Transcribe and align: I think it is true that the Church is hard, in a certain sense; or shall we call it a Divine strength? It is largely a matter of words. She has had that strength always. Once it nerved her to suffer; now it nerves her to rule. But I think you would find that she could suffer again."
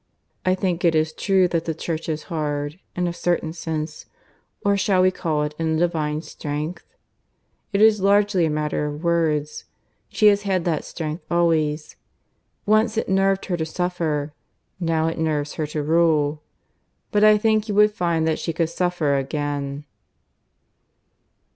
I 0.47 0.55
think 0.55 0.83
it 0.83 0.95
is 0.95 1.13
true 1.13 1.47
that 1.49 1.65
the 1.65 1.75
Church 1.75 2.09
is 2.09 2.23
hard, 2.23 2.79
in 2.95 3.07
a 3.07 3.13
certain 3.13 3.53
sense; 3.53 4.07
or 4.65 4.75
shall 4.75 5.03
we 5.03 5.11
call 5.11 5.43
it 5.43 5.53
a 5.59 5.75
Divine 5.75 6.23
strength? 6.23 6.83
It 7.71 7.83
is 7.83 8.01
largely 8.01 8.45
a 8.45 8.49
matter 8.49 8.87
of 8.87 9.03
words. 9.03 9.65
She 10.09 10.25
has 10.25 10.41
had 10.41 10.65
that 10.65 10.85
strength 10.85 11.23
always. 11.29 11.97
Once 12.65 12.97
it 12.97 13.09
nerved 13.09 13.45
her 13.45 13.57
to 13.57 13.65
suffer; 13.67 14.33
now 14.79 15.05
it 15.07 15.19
nerves 15.19 15.53
her 15.53 15.67
to 15.67 15.83
rule. 15.83 16.41
But 17.11 17.23
I 17.23 17.37
think 17.37 17.69
you 17.69 17.75
would 17.75 17.91
find 17.93 18.27
that 18.27 18.39
she 18.39 18.53
could 18.53 18.71
suffer 18.71 19.17
again." 19.17 19.85